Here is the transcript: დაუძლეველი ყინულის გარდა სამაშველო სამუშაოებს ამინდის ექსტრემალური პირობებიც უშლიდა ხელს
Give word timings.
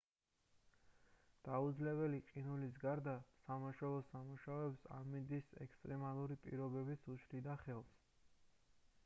დაუძლეველი 1.47 2.21
ყინულის 2.29 2.79
გარდა 2.85 3.13
სამაშველო 3.43 4.01
სამუშაოებს 4.09 4.89
ამინდის 4.97 5.53
ექსტრემალური 5.67 6.41
პირობებიც 6.49 7.09
უშლიდა 7.19 7.61
ხელს 7.65 7.97